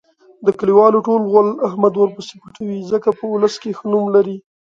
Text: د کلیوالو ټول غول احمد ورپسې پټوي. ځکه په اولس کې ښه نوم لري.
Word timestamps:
د 0.45 0.47
کلیوالو 0.59 0.99
ټول 1.07 1.21
غول 1.31 1.47
احمد 1.67 1.93
ورپسې 1.97 2.35
پټوي. 2.41 2.79
ځکه 2.91 3.09
په 3.17 3.23
اولس 3.31 3.55
کې 3.61 3.71
ښه 3.77 3.85
نوم 3.93 4.05
لري. 4.15 4.37